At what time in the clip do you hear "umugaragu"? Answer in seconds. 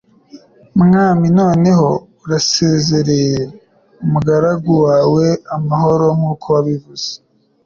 4.03-4.71